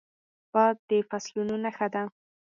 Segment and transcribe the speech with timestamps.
[0.53, 2.03] باد د فصلونو نښه ده